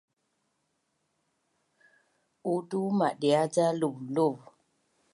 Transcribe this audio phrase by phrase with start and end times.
[2.51, 4.35] Uutu madia’ ca luvluv